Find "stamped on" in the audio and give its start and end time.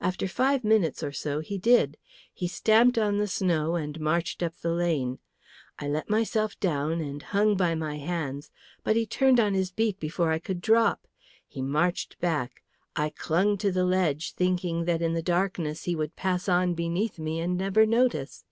2.46-3.18